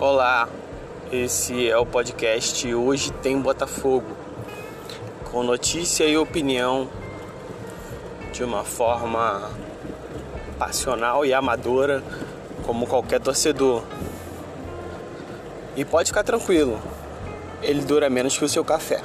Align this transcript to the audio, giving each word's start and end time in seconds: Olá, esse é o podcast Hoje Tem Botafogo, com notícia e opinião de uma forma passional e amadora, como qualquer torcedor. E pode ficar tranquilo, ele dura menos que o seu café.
Olá, 0.00 0.48
esse 1.10 1.68
é 1.68 1.76
o 1.76 1.84
podcast 1.84 2.72
Hoje 2.72 3.10
Tem 3.14 3.36
Botafogo, 3.36 4.06
com 5.24 5.42
notícia 5.42 6.04
e 6.04 6.16
opinião 6.16 6.88
de 8.32 8.44
uma 8.44 8.62
forma 8.62 9.50
passional 10.56 11.26
e 11.26 11.34
amadora, 11.34 12.00
como 12.64 12.86
qualquer 12.86 13.20
torcedor. 13.20 13.82
E 15.76 15.84
pode 15.84 16.10
ficar 16.10 16.22
tranquilo, 16.22 16.80
ele 17.60 17.80
dura 17.80 18.08
menos 18.08 18.38
que 18.38 18.44
o 18.44 18.48
seu 18.48 18.64
café. 18.64 19.02